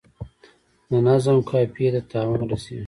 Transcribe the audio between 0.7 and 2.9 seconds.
د نظم قافیې ته تاوان رسیږي.